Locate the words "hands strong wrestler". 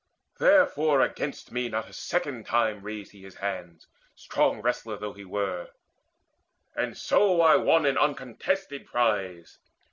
3.35-4.97